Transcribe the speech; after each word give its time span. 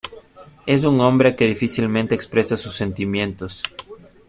Es 0.65 0.83
un 0.83 0.99
hombre 0.99 1.35
que 1.35 1.45
difícilmente 1.45 2.15
expresa 2.15 2.55
sus 2.57 2.75
sentimientos. 2.75 3.61